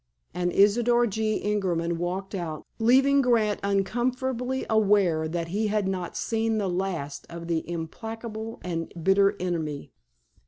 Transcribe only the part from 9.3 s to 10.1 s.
enemy.